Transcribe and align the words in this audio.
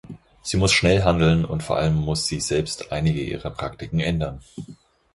Sie 0.41 0.57
muss 0.57 0.71
schnell 0.73 1.03
handeln 1.03 1.45
und 1.45 1.61
vor 1.61 1.77
allem 1.77 1.93
muss 1.93 2.25
sie 2.25 2.39
selbst 2.39 2.91
einige 2.91 3.21
ihrer 3.21 3.51
Praktiken 3.51 3.99
ändern. 3.99 4.41